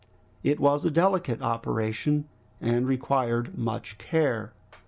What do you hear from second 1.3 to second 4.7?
operation, and required much care.